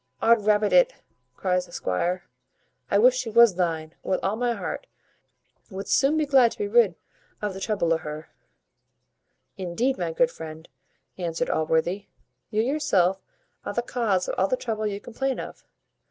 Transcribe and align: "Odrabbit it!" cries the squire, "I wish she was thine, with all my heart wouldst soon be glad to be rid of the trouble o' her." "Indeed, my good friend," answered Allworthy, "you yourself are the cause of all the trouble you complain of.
"Odrabbit 0.19 0.73
it!" 0.73 0.95
cries 1.35 1.67
the 1.67 1.71
squire, 1.71 2.23
"I 2.89 2.97
wish 2.97 3.15
she 3.15 3.29
was 3.29 3.53
thine, 3.53 3.93
with 4.01 4.19
all 4.23 4.35
my 4.35 4.53
heart 4.53 4.87
wouldst 5.69 5.95
soon 5.95 6.17
be 6.17 6.25
glad 6.25 6.51
to 6.53 6.57
be 6.57 6.67
rid 6.67 6.95
of 7.39 7.53
the 7.53 7.59
trouble 7.59 7.93
o' 7.93 7.97
her." 7.97 8.29
"Indeed, 9.59 9.99
my 9.99 10.11
good 10.11 10.31
friend," 10.31 10.67
answered 11.19 11.51
Allworthy, 11.51 12.07
"you 12.49 12.63
yourself 12.63 13.21
are 13.63 13.73
the 13.75 13.83
cause 13.83 14.27
of 14.27 14.33
all 14.39 14.47
the 14.47 14.57
trouble 14.57 14.87
you 14.87 14.99
complain 14.99 15.39
of. 15.39 15.63